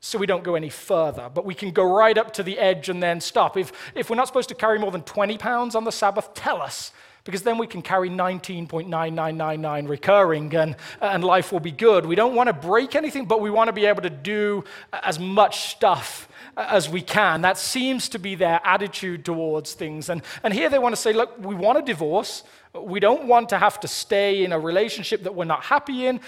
[0.00, 2.88] so we don't go any further, but we can go right up to the edge
[2.88, 3.58] and then stop.
[3.58, 6.62] If, if we're not supposed to carry more than 20 pounds on the Sabbath, tell
[6.62, 6.92] us,
[7.24, 12.06] because then we can carry 19.9999 recurring and, and life will be good.
[12.06, 15.18] We don't want to break anything, but we want to be able to do as
[15.18, 17.42] much stuff as we can.
[17.42, 20.08] That seems to be their attitude towards things.
[20.08, 22.42] And, and here they want to say, look, we want a divorce.
[22.74, 26.20] We don't want to have to stay in a relationship that we're not happy in.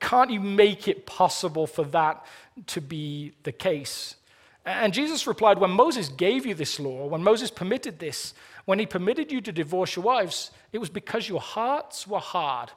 [0.00, 2.24] Can't you make it possible for that
[2.68, 4.16] to be the case?
[4.64, 8.86] And Jesus replied, When Moses gave you this law, when Moses permitted this, when he
[8.86, 12.70] permitted you to divorce your wives, it was because your hearts were hard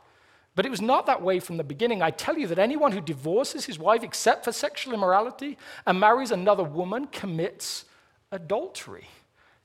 [0.55, 2.01] but it was not that way from the beginning.
[2.01, 6.31] I tell you that anyone who divorces his wife except for sexual immorality and marries
[6.31, 7.85] another woman commits
[8.31, 9.07] adultery.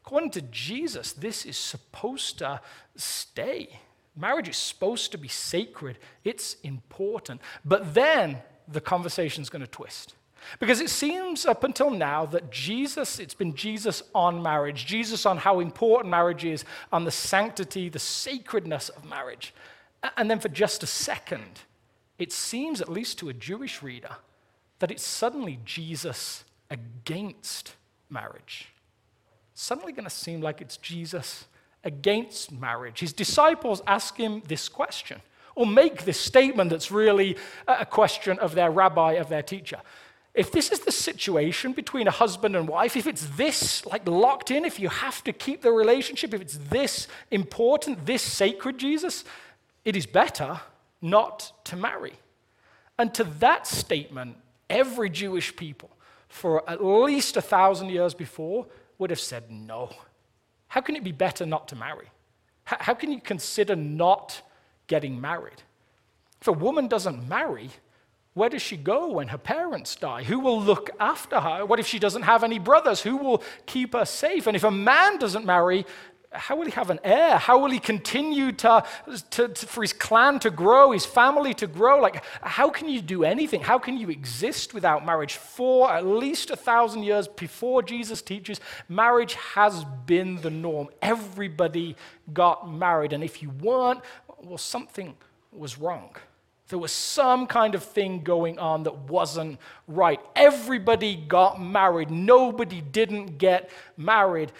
[0.04, 2.60] According to Jesus, this is supposed to
[2.96, 3.78] stay.
[4.16, 7.40] Marriage is supposed to be sacred, it's important.
[7.64, 10.14] But then the conversation's going to twist.
[10.58, 15.36] Because it seems up until now that Jesus, it's been Jesus on marriage, Jesus on
[15.36, 19.54] how important marriage is, on the sanctity, the sacredness of marriage.
[20.16, 21.60] And then for just a second,
[22.18, 24.16] it seems, at least to a Jewish reader,
[24.78, 27.74] that it's suddenly Jesus against
[28.08, 28.68] marriage.
[29.54, 31.44] Suddenly going to seem like it's Jesus
[31.84, 33.00] against marriage.
[33.00, 35.20] His disciples ask him this question,
[35.54, 37.36] or make this statement that's really
[37.66, 39.80] a question of their rabbi, of their teacher.
[40.32, 44.50] If this is the situation between a husband and wife, if it's this like locked
[44.50, 49.24] in, if you have to keep the relationship, if it's this important, this sacred, Jesus,
[49.84, 50.60] it is better
[51.00, 52.14] not to marry.
[52.98, 54.36] And to that statement,
[54.68, 55.90] every Jewish people
[56.28, 58.66] for at least a thousand years before
[58.98, 59.90] would have said no.
[60.68, 62.06] How can it be better not to marry?
[62.64, 64.40] How can you consider not
[64.86, 65.62] getting married?
[66.40, 67.70] If a woman doesn't marry,
[68.34, 70.22] where does she go when her parents die?
[70.22, 71.66] Who will look after her?
[71.66, 73.00] What if she doesn't have any brothers?
[73.00, 74.46] Who will keep her safe?
[74.46, 75.84] And if a man doesn't marry,
[76.32, 77.38] how will he have an heir?
[77.38, 78.84] How will he continue to,
[79.30, 82.00] to, to, for his clan to grow, his family to grow?
[82.00, 83.60] Like, how can you do anything?
[83.60, 85.34] How can you exist without marriage?
[85.34, 90.88] For at least a thousand years before Jesus teaches, marriage has been the norm.
[91.02, 91.96] Everybody
[92.32, 93.12] got married.
[93.12, 94.00] And if you weren't,
[94.38, 95.16] well, something
[95.52, 96.14] was wrong.
[96.70, 100.20] There was some kind of thing going on that wasn't right.
[100.36, 102.12] Everybody got married.
[102.12, 104.52] Nobody didn't get married.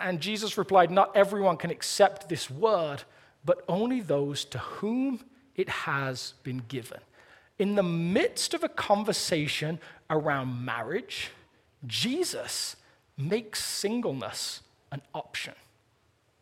[0.00, 3.02] And Jesus replied, Not everyone can accept this word,
[3.44, 5.24] but only those to whom
[5.56, 7.00] it has been given.
[7.58, 11.30] In the midst of a conversation around marriage,
[11.86, 12.76] Jesus
[13.16, 15.54] makes singleness an option.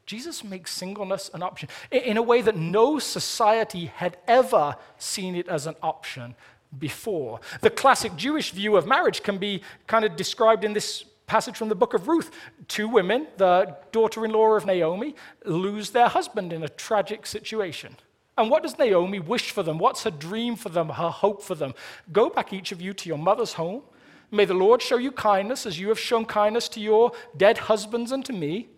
[0.04, 5.48] Jesus makes singleness an option in a way that no society had ever seen it
[5.48, 6.36] as an option
[6.78, 7.40] before.
[7.60, 11.68] The classic Jewish view of marriage can be kind of described in this passage from
[11.68, 12.30] the book of Ruth.
[12.68, 17.96] Two women, the daughter in law of Naomi, lose their husband in a tragic situation.
[18.38, 19.78] And what does Naomi wish for them?
[19.78, 21.74] What's her dream for them, her hope for them?
[22.12, 23.82] Go back, each of you, to your mother's home.
[24.30, 28.12] May the Lord show you kindness as you have shown kindness to your dead husbands
[28.12, 28.68] and to me.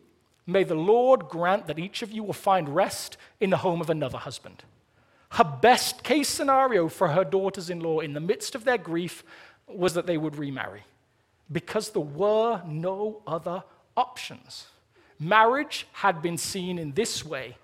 [0.47, 3.91] May the Lord grant that each of you will find rest in the home of
[3.91, 4.63] another husband.
[5.31, 9.25] Her best case scenario for her daughters in law in the midst of their grief
[9.67, 10.85] was that they would remarry
[11.51, 13.63] because there were no other
[13.97, 14.67] options.
[15.19, 17.57] Marriage had been seen in this way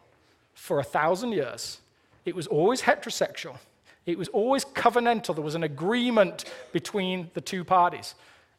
[0.55, 1.81] for a thousand years.
[2.25, 3.59] It was always heterosexual,
[4.07, 5.35] it was always covenantal.
[5.35, 8.15] There was an agreement between the two parties.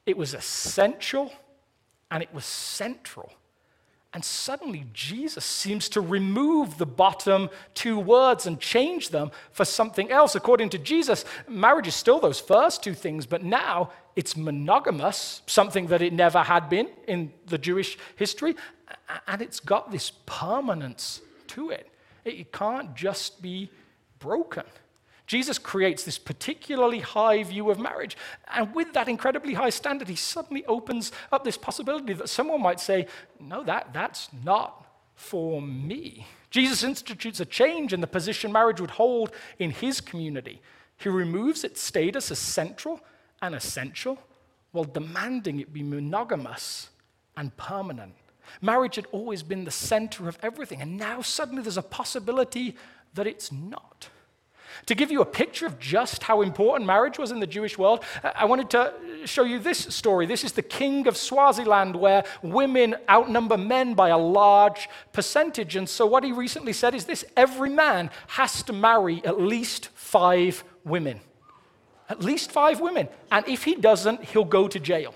[0.05, 1.31] It was essential
[2.11, 3.31] and it was central.
[4.13, 10.09] And suddenly, Jesus seems to remove the bottom two words and change them for something
[10.09, 10.35] else.
[10.35, 15.87] According to Jesus, marriage is still those first two things, but now it's monogamous, something
[15.87, 18.55] that it never had been in the Jewish history,
[19.27, 21.89] and it's got this permanence to it.
[22.23, 23.69] It can't just be
[24.19, 24.63] broken.
[25.27, 28.15] Jesus creates this particularly high view of marriage.
[28.53, 32.79] And with that incredibly high standard, he suddenly opens up this possibility that someone might
[32.79, 33.07] say,
[33.39, 36.27] No, that, that's not for me.
[36.51, 40.61] Jesus institutes a change in the position marriage would hold in his community.
[40.97, 43.01] He removes its status as central
[43.45, 44.17] and essential
[44.71, 46.89] while demanding it be monogamous
[47.37, 48.13] and permanent.
[48.61, 52.75] Marriage had always been the center of everything, and now suddenly there's a possibility
[53.13, 54.09] that it's not.
[54.87, 58.03] To give you a picture of just how important marriage was in the Jewish world,
[58.23, 58.93] uh, I wanted to
[59.25, 60.25] show you this story.
[60.25, 65.75] This is the king of Swaziland, where women outnumber men by a large percentage.
[65.75, 69.89] And so, what he recently said is this every man has to marry at least
[69.95, 71.21] five women.
[72.09, 73.07] At least five women.
[73.31, 75.13] And if he doesn't, he'll go to jail.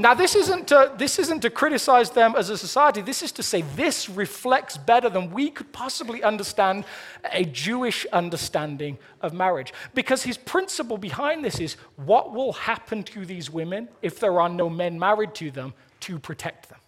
[0.00, 3.00] Now, this isn't, to, this isn't to criticize them as a society.
[3.00, 6.84] This is to say this reflects better than we could possibly understand
[7.32, 9.72] a Jewish understanding of marriage.
[9.94, 14.48] Because his principle behind this is what will happen to these women if there are
[14.48, 16.78] no men married to them to protect them?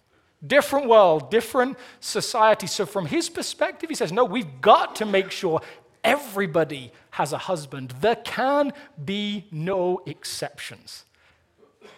[0.47, 2.65] Different world, different society.
[2.65, 5.61] So, from his perspective, he says, no, we've got to make sure
[6.03, 7.93] everybody has a husband.
[8.01, 11.05] There can be no exceptions.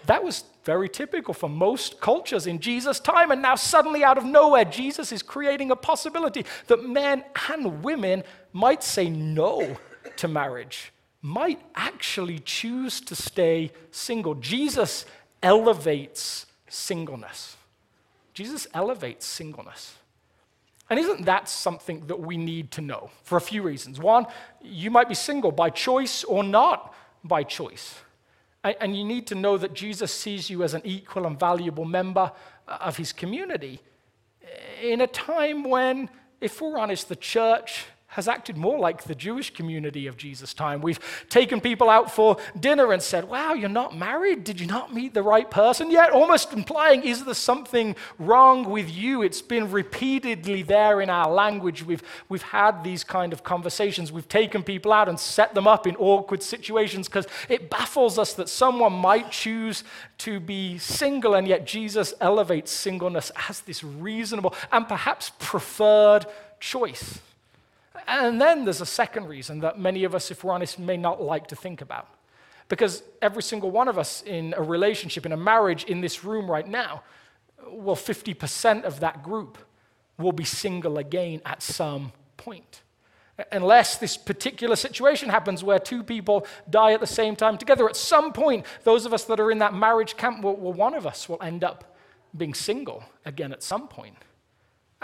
[0.05, 3.31] That was very typical for most cultures in Jesus' time.
[3.31, 8.23] And now, suddenly, out of nowhere, Jesus is creating a possibility that men and women
[8.51, 9.77] might say no
[10.17, 14.35] to marriage, might actually choose to stay single.
[14.35, 15.05] Jesus
[15.41, 17.57] elevates singleness.
[18.33, 19.95] Jesus elevates singleness.
[20.89, 23.99] And isn't that something that we need to know for a few reasons?
[23.99, 24.25] One,
[24.61, 26.93] you might be single by choice or not
[27.23, 27.95] by choice.
[28.63, 32.31] And you need to know that Jesus sees you as an equal and valuable member
[32.67, 33.81] uh, of his community
[34.41, 39.15] eh, in a time when, if we're honest, the church has acted more like the
[39.15, 40.81] Jewish community of Jesus' time.
[40.81, 40.99] We've
[41.29, 44.43] taken people out for dinner and said, Wow, you're not married?
[44.43, 46.11] Did you not meet the right person yet?
[46.11, 49.23] Almost implying, Is there something wrong with you?
[49.23, 51.83] It's been repeatedly there in our language.
[51.83, 54.11] We've, we've had these kind of conversations.
[54.11, 58.33] We've taken people out and set them up in awkward situations because it baffles us
[58.33, 59.83] that someone might choose
[60.19, 66.27] to be single, and yet Jesus elevates singleness as this reasonable and perhaps preferred
[66.59, 67.19] choice.
[68.07, 71.21] And then there's a second reason that many of us, if we're honest, may not
[71.21, 72.07] like to think about.
[72.69, 76.49] Because every single one of us in a relationship, in a marriage in this room
[76.49, 77.03] right now,
[77.67, 79.57] well, 50% of that group
[80.17, 82.81] will be single again at some point.
[83.51, 87.95] Unless this particular situation happens where two people die at the same time together, at
[87.95, 91.27] some point, those of us that are in that marriage camp, well, one of us
[91.27, 91.95] will end up
[92.35, 94.15] being single again at some point.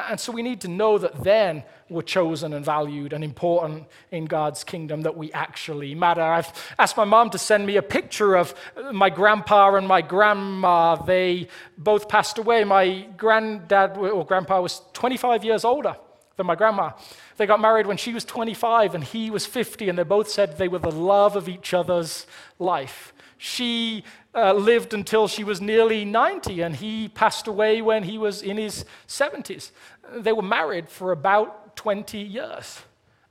[0.07, 4.25] And so we need to know that then we're chosen and valued and important in
[4.25, 6.21] God's kingdom, that we actually matter.
[6.21, 8.53] I've asked my mom to send me a picture of
[8.91, 10.95] my grandpa and my grandma.
[10.95, 12.63] They both passed away.
[12.63, 15.95] My granddad or grandpa was 25 years older
[16.37, 16.91] than my grandma.
[17.37, 20.57] They got married when she was 25 and he was 50, and they both said
[20.57, 22.27] they were the love of each other's
[22.59, 23.13] life.
[23.37, 24.03] She
[24.35, 28.57] uh, lived until she was nearly 90, and he passed away when he was in
[28.57, 29.71] his 70s.
[30.15, 32.81] They were married for about 20 years.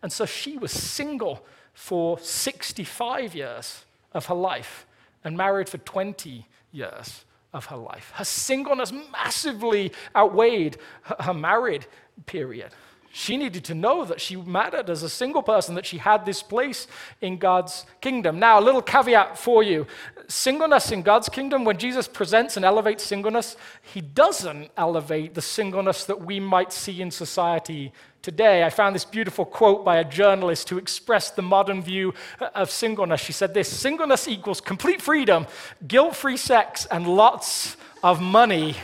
[0.03, 4.87] And so she was single for 65 years of her life
[5.25, 8.13] and married for 20 years of her life.
[8.15, 10.77] Her singleness massively outweighed
[11.21, 11.87] her married
[12.27, 12.71] period.
[13.11, 16.43] She needed to know that she mattered as a single person, that she had this
[16.43, 16.87] place
[17.21, 18.39] in God's kingdom.
[18.39, 19.87] Now, a little caveat for you
[20.29, 26.05] singleness in God's kingdom, when Jesus presents and elevates singleness, he doesn't elevate the singleness
[26.05, 28.62] that we might see in society today.
[28.62, 32.12] I found this beautiful quote by a journalist who expressed the modern view
[32.55, 33.23] of singleness.
[33.23, 35.47] She said this Singleness equals complete freedom,
[35.87, 38.77] guilt free sex, and lots of money.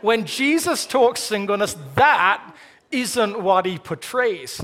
[0.00, 2.52] when Jesus talks singleness, that
[2.90, 4.60] isn't what he portrays.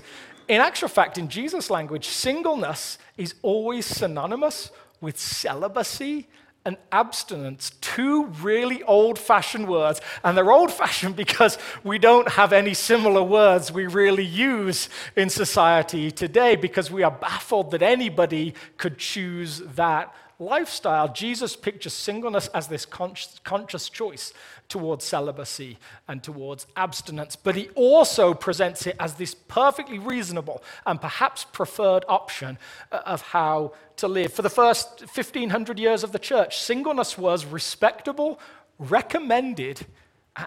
[0.48, 6.28] In actual fact, in Jesus' language, singleness is always synonymous with celibacy
[6.66, 10.00] and abstinence, two really old fashioned words.
[10.24, 15.30] And they're old fashioned because we don't have any similar words we really use in
[15.30, 21.12] society today because we are baffled that anybody could choose that lifestyle.
[21.12, 24.32] Jesus pictures singleness as this conscious choice
[24.68, 31.00] towards celibacy and towards abstinence, but he also presents it as this perfectly reasonable and
[31.00, 32.58] perhaps preferred option
[32.92, 34.32] uh, of how to live.
[34.32, 38.38] For the first 1500 years of the church, singleness was respectable,
[38.78, 39.86] recommended,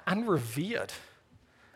[0.05, 0.93] and revered.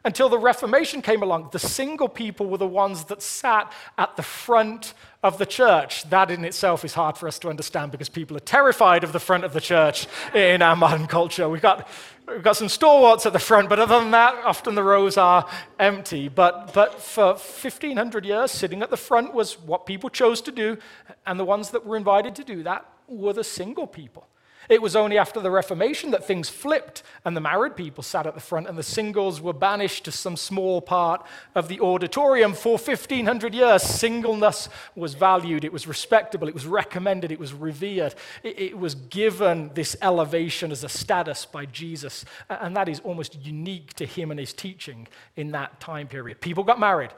[0.06, 4.24] Until the Reformation came along, the single people were the ones that sat at the
[4.24, 6.10] front of the church.
[6.10, 9.20] That in itself is hard for us to understand because people are terrified of the
[9.20, 11.48] front of the church in our modern culture.
[11.48, 11.88] We've got,
[12.28, 15.50] we've got some stalwarts at the front, but other than that, often the rows are
[15.80, 16.28] empty.
[16.28, 20.78] But, but for 1500 years, sitting at the front was what people chose to do,
[21.26, 24.28] and the ones that were invited to do that were the single people.
[24.70, 28.34] It was only after the Reformation that things flipped and the married people sat at
[28.34, 32.54] the front and the singles were banished to some small part of the auditorium.
[32.54, 38.16] For 1500 years, singleness was valued, it was respectable, it was recommended, it was revered,
[38.44, 42.26] it, it was given this elevation as a status by Jesus.
[42.50, 46.42] And that is almost unique to him and his teaching in that time period.
[46.42, 47.12] People got married,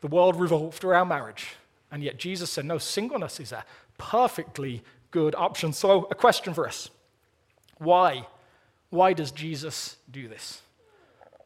[0.00, 1.56] the world revolved around marriage.
[1.90, 3.64] And yet Jesus said, no, singleness is a
[3.98, 5.72] perfectly good option.
[5.72, 6.90] So, a question for us
[7.78, 8.26] why?
[8.90, 10.60] Why does Jesus do this?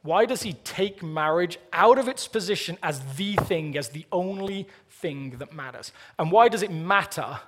[0.03, 4.69] Why does he take marriage out of its position as the thing, as the only
[4.89, 5.93] thing that matters?
[6.19, 7.41] And why does it matter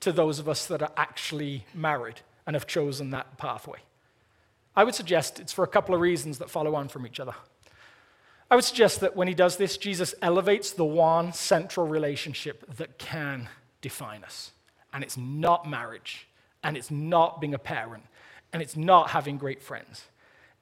[0.00, 3.78] to those of us that are actually married and have chosen that pathway?
[4.74, 7.34] I would suggest it's for a couple of reasons that follow on from each other.
[8.50, 12.98] I would suggest that when he does this, Jesus elevates the one central relationship that
[12.98, 13.48] can
[13.80, 14.52] define us.
[14.92, 16.26] And it's not marriage,
[16.62, 18.04] and it's not being a parent,
[18.52, 20.04] and it's not having great friends.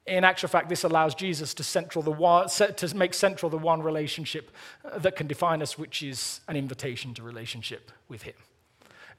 [0.05, 3.81] In actual fact, this allows Jesus to, central the one, to make central the one
[3.81, 4.51] relationship
[4.83, 8.33] uh, that can define us, which is an invitation to relationship with Him.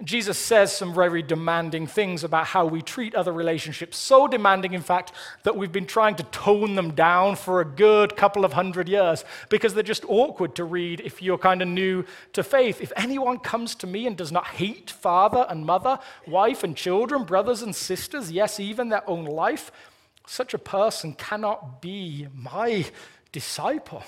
[0.03, 3.99] Jesus says some very demanding things about how we treat other relationships.
[3.99, 8.17] So demanding, in fact, that we've been trying to tone them down for a good
[8.17, 12.05] couple of hundred years because they're just awkward to read if you're kind of new
[12.33, 12.81] to faith.
[12.81, 17.25] If anyone comes to me and does not hate father and mother, wife and children,
[17.25, 19.71] brothers and sisters, yes, even their own life,
[20.27, 22.87] such a person cannot be my
[23.33, 24.05] disciple.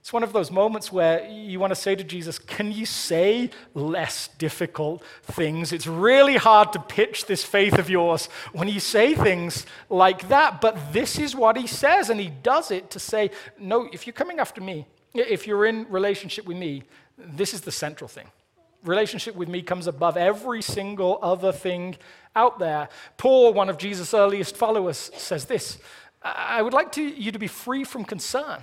[0.00, 3.50] It's one of those moments where you want to say to Jesus, Can you say
[3.74, 5.72] less difficult things?
[5.72, 10.62] It's really hard to pitch this faith of yours when you say things like that.
[10.62, 14.14] But this is what he says, and he does it to say, No, if you're
[14.14, 16.82] coming after me, if you're in relationship with me,
[17.18, 18.26] this is the central thing.
[18.82, 21.96] Relationship with me comes above every single other thing
[22.34, 22.88] out there.
[23.18, 25.76] Paul, one of Jesus' earliest followers, says this
[26.22, 28.62] I would like to, you to be free from concern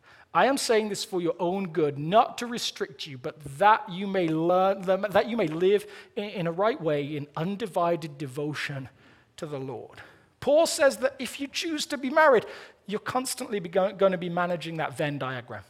[0.33, 4.07] I am saying this for your own good, not to restrict you, but that you
[4.07, 8.87] may learn, that you may live in a right way in undivided devotion
[9.37, 9.99] to the Lord.
[10.39, 12.45] Paul says that if you choose to be married,
[12.87, 15.63] you're constantly going to be managing that Venn diagram.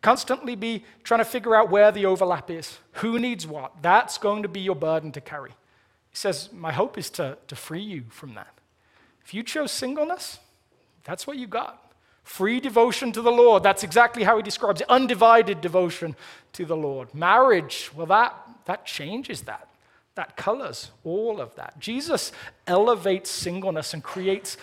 [0.00, 3.82] Constantly be trying to figure out where the overlap is, who needs what.
[3.82, 5.50] That's going to be your burden to carry.
[5.50, 8.54] He says, My hope is to, to free you from that.
[9.24, 10.38] If you chose singleness,
[11.02, 11.87] that's what you got.
[12.28, 13.62] Free devotion to the Lord.
[13.62, 14.90] That's exactly how he describes it.
[14.90, 16.14] Undivided devotion
[16.52, 17.14] to the Lord.
[17.14, 18.34] Marriage, well, that,
[18.66, 19.66] that changes that.
[20.14, 21.80] That colors all of that.
[21.80, 22.30] Jesus
[22.66, 24.58] elevates singleness and creates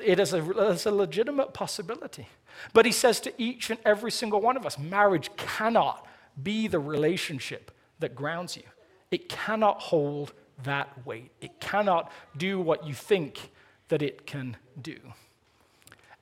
[0.00, 2.28] it as a, as a legitimate possibility.
[2.72, 6.06] But he says to each and every single one of us marriage cannot
[6.40, 8.62] be the relationship that grounds you,
[9.10, 13.50] it cannot hold that weight, it cannot do what you think
[13.88, 14.98] that it can do.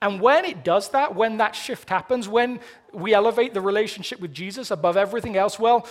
[0.03, 2.61] And when it does that, when that shift happens, when
[2.92, 5.88] we elevate the relationship with Jesus above everything else, well,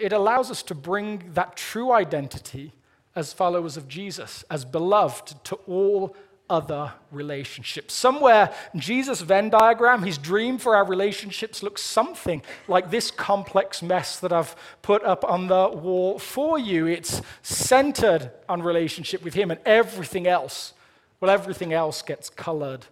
[0.00, 2.72] it allows us to bring that true identity
[3.14, 6.16] as followers of Jesus, as beloved to all
[6.50, 7.94] other relationships.
[7.94, 14.18] Somewhere, Jesus' Venn diagram, his dream for our relationships looks something like this complex mess
[14.20, 16.86] that I've put up on the wall for you.
[16.86, 20.74] It's centered on relationship with him, and everything else,
[21.20, 22.86] well, everything else gets colored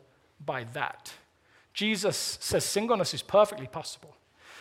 [0.45, 1.13] by that.
[1.75, 4.15] Jesus says singleness is perfectly possible.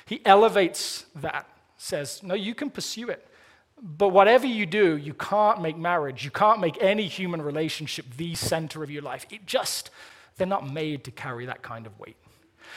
[0.05, 3.27] He elevates that, says, no, you can pursue it.
[3.81, 8.35] But whatever you do, you can't make marriage, you can't make any human relationship the
[8.35, 9.25] center of your life.
[9.31, 9.89] It just,
[10.37, 12.15] they're not made to carry that kind of weight.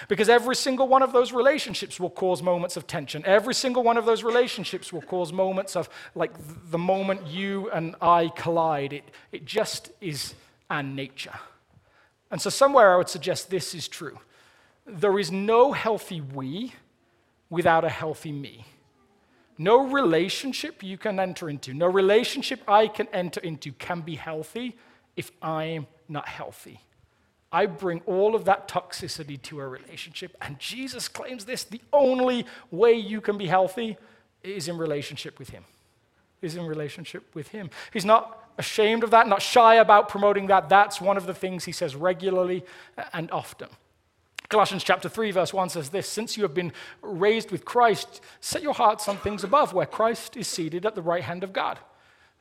[0.09, 3.23] Because every single one of those relationships will cause moments of tension.
[3.27, 6.33] Every single one of those relationships will cause moments of, like,
[6.71, 8.93] the moment you and I collide.
[8.93, 10.35] It, it just is
[10.69, 11.39] our nature.
[12.35, 14.19] And so, somewhere I would suggest this is true.
[14.85, 16.73] There is no healthy we
[17.49, 18.67] without a healthy me.
[19.57, 24.77] No relationship you can enter into, no relationship I can enter into can be healthy
[25.15, 26.81] if I'm not healthy.
[27.53, 32.47] I bring all of that toxicity to a relationship, and Jesus claims this the only
[32.73, 33.97] way you can be healthy
[34.43, 35.63] is in relationship with Him.
[36.45, 37.71] Is in relationship with Him.
[37.93, 40.69] He's not ashamed of that, not shy about promoting that.
[40.69, 42.65] That's one of the things he says regularly
[43.13, 43.69] and often.
[44.49, 46.73] Colossians chapter 3, verse 1 says this Since you have been
[47.03, 51.03] raised with Christ, set your hearts on things above, where Christ is seated at the
[51.03, 51.79] right hand of God.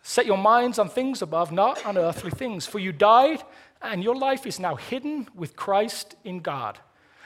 [0.02, 2.66] Set your minds on things above, not on earthly things.
[2.66, 3.42] For you died,
[3.82, 6.78] and your life is now hidden with Christ in God.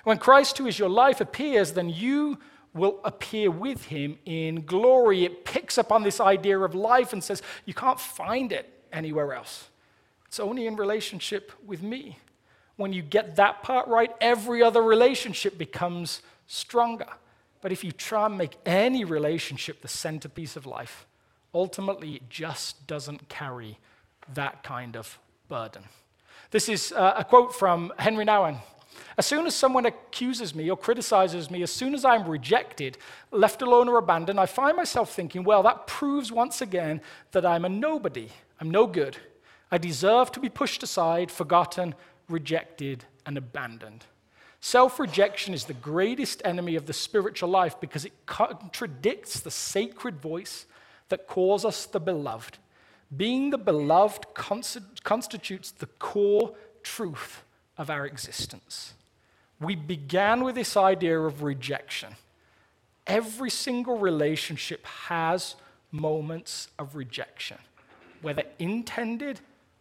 [0.03, 2.37] When Christ, who is your life, appears, then you
[2.77, 5.25] will appear with him in glory.
[5.25, 9.33] It picks up on this idea of life and says, You can't find it anywhere
[9.33, 9.69] else.
[10.27, 12.17] It's only in relationship with me.
[12.75, 17.07] When you get that part right, every other relationship becomes stronger.
[17.61, 21.07] But if you try and make any relationship the centerpiece of life,
[21.53, 23.79] ultimately it just doesn't carry
[24.33, 25.17] that kind of
[25.49, 25.83] burden.
[26.51, 28.59] This is uh, a quote from Henri Nouwen.
[29.17, 32.97] As soon as someone accuses me or criticizes me, as soon as I'm rejected,
[33.31, 37.65] left alone or abandoned, I find myself thinking, well, that proves once again that I'm
[37.65, 38.29] a nobody.
[38.59, 39.17] I'm no good.
[39.71, 41.95] I deserve to be pushed aside, forgotten,
[42.29, 44.05] rejected, and abandoned.
[44.59, 50.19] Self rejection is the greatest enemy of the spiritual life because it contradicts the sacred
[50.19, 50.65] voice
[51.09, 52.57] that calls us the beloved.
[53.15, 57.43] Being the beloved constitutes the core truth
[57.77, 58.93] of our existence.
[59.59, 62.15] We began with this idea of rejection.
[63.05, 65.55] Every single relationship has
[65.91, 67.57] moments of rejection
[68.21, 69.39] whether intended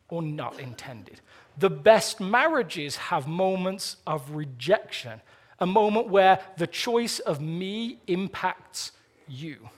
[0.09, 1.21] or not intended.
[1.59, 5.21] The best marriages have moments of rejection,
[5.59, 8.93] a moment where the choice of me impacts
[9.27, 9.69] you.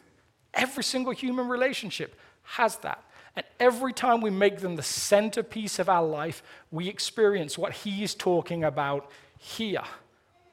[0.52, 3.02] Every single human relationship has that.
[3.38, 8.02] And every time we make them the centerpiece of our life, we experience what he
[8.02, 9.08] is talking about
[9.38, 9.84] here.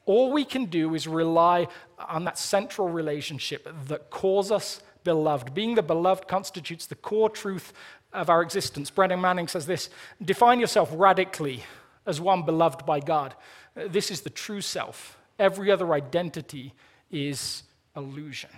[0.04, 1.66] All we can do is rely
[1.98, 5.52] on that central relationship that calls us beloved.
[5.52, 7.72] Being the beloved constitutes the core truth
[8.12, 8.88] of our existence.
[8.88, 9.90] Brennan Manning says this
[10.24, 11.64] Define yourself radically
[12.06, 13.34] as one beloved by God.
[13.74, 15.18] This is the true self.
[15.40, 16.72] Every other identity
[17.10, 17.64] is
[17.96, 18.50] illusion.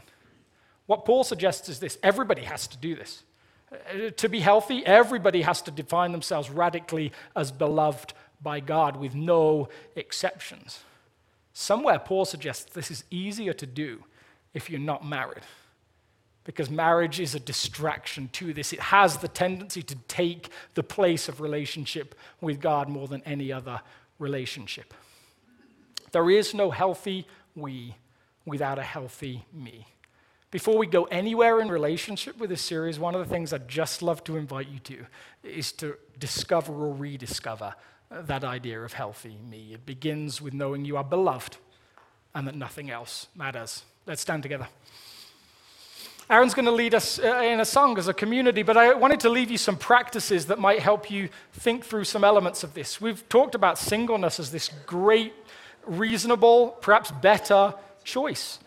[0.85, 3.23] What Paul suggests is this everybody has to do this.
[4.17, 9.69] To be healthy, everybody has to define themselves radically as beloved by God with no
[9.95, 10.81] exceptions.
[11.53, 14.05] Somewhere, Paul suggests this is easier to do
[14.55, 15.43] if you're not married
[16.49, 18.73] because marriage is a distraction to this.
[18.73, 23.53] It has the tendency to take the place of relationship with God more than any
[23.53, 23.83] other
[24.19, 24.95] relationship.
[26.13, 27.97] There is no healthy we
[28.47, 29.87] without a healthy me.
[30.51, 34.01] Before we go anywhere in relationship with this series, one of the things I'd just
[34.01, 35.07] love to invite you to
[35.43, 37.75] is to discover or rediscover
[38.11, 39.75] that idea of healthy me.
[39.75, 41.59] It begins with knowing you are beloved
[42.35, 43.83] and that nothing else matters.
[44.07, 44.69] Let's stand together.
[46.31, 49.21] Aaron's going to lead us uh, in a song as a community, but I wanted
[49.21, 53.03] to leave you some practices that might help you think through some elements of this.
[53.03, 55.35] We've talked about singleness as this great,
[55.87, 57.75] reasonable, perhaps better
[58.05, 58.59] choice.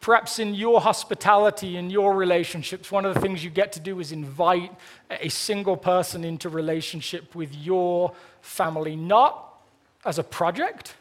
[0.00, 3.98] Perhaps in your hospitality, in your relationships, one of the things you get to do
[3.98, 4.72] is invite
[5.10, 9.60] a single person into relationship with your family, not
[10.04, 10.94] as a project,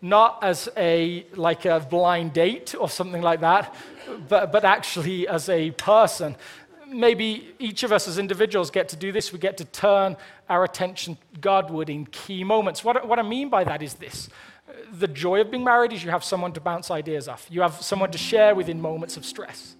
[0.00, 3.74] not as a like a blind date or something like that,
[4.28, 6.36] but, but actually as a person.
[6.86, 9.32] Maybe each of us as individuals get to do this.
[9.32, 10.16] We get to turn
[10.48, 12.84] our attention Godward in key moments.
[12.84, 14.28] What, what I mean by that is this
[14.92, 17.74] the joy of being married is you have someone to bounce ideas off, you have
[17.82, 19.76] someone to share with in moments of stress.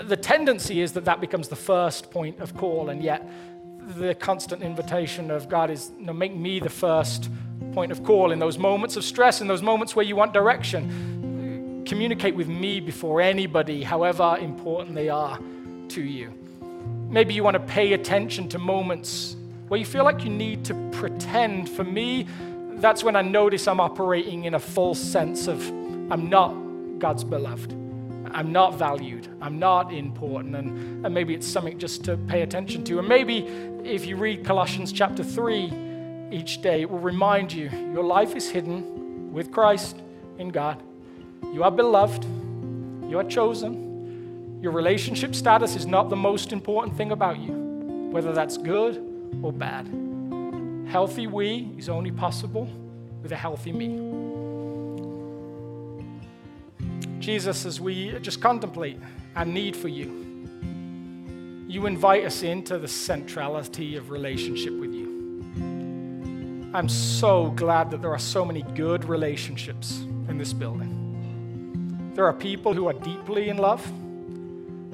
[0.00, 3.28] The tendency is that that becomes the first point of call, and yet
[3.96, 7.30] the constant invitation of God is you know, make me the first
[7.72, 11.84] point of call in those moments of stress, in those moments where you want direction.
[11.86, 15.38] Communicate with me before anybody, however important they are
[15.88, 16.32] to you.
[17.10, 19.36] Maybe you want to pay attention to moments
[19.68, 21.68] where you feel like you need to pretend.
[21.68, 22.26] For me,
[22.80, 25.66] that's when I notice I'm operating in a false sense of
[26.10, 26.54] I'm not
[26.98, 27.72] God's beloved.
[28.34, 29.28] I'm not valued.
[29.40, 30.56] I'm not important.
[30.56, 32.98] And, and maybe it's something just to pay attention to.
[32.98, 33.38] And maybe
[33.84, 35.72] if you read Colossians chapter 3
[36.32, 40.00] each day, it will remind you your life is hidden with Christ
[40.38, 40.82] in God.
[41.52, 42.24] You are beloved.
[43.08, 44.58] You are chosen.
[44.60, 47.52] Your relationship status is not the most important thing about you,
[48.10, 48.96] whether that's good
[49.42, 50.03] or bad.
[50.86, 52.68] Healthy we is only possible
[53.22, 53.98] with a healthy me.
[57.18, 58.98] Jesus, as we just contemplate
[59.34, 60.22] our need for you,
[61.66, 65.04] you invite us into the centrality of relationship with you.
[66.74, 72.12] I'm so glad that there are so many good relationships in this building.
[72.14, 73.82] There are people who are deeply in love,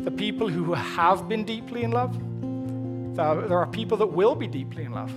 [0.04, 2.18] the people who have been deeply in love,
[3.16, 5.12] there are people that will be deeply in love.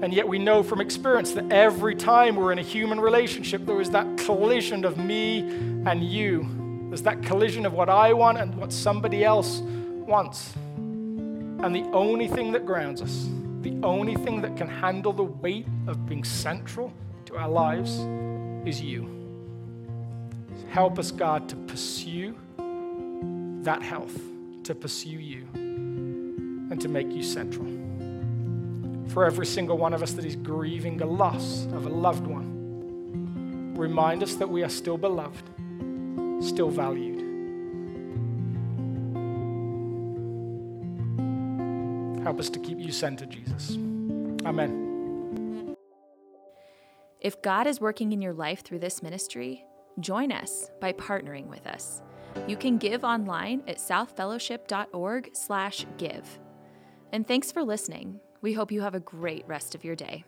[0.00, 3.80] And yet we know from experience that every time we're in a human relationship, there
[3.80, 6.48] is that collision of me and you.
[6.88, 10.54] There's that collision of what I want and what somebody else wants.
[10.56, 13.28] And the only thing that grounds us,
[13.62, 16.92] the only thing that can handle the weight of being central
[17.24, 17.98] to our lives
[18.64, 19.10] is you.
[20.70, 22.36] Help us, God, to pursue
[23.64, 24.16] that health,
[24.62, 27.66] to pursue you, and to make you central
[29.08, 33.74] for every single one of us that is grieving the loss of a loved one.
[33.76, 35.44] Remind us that we are still beloved,
[36.40, 37.24] still valued.
[42.24, 43.76] Help us to keep you centered, Jesus.
[44.44, 45.76] Amen.
[47.20, 49.64] If God is working in your life through this ministry,
[49.98, 52.02] join us by partnering with us.
[52.46, 56.38] You can give online at southfellowship.org/give.
[57.10, 58.20] And thanks for listening.
[58.40, 60.24] We hope you have a great rest of your day.